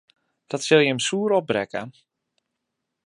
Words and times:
Dat 0.51 0.61
sil 0.65 0.81
jim 0.85 0.99
soer 1.07 1.31
opbrekke. 1.39 1.81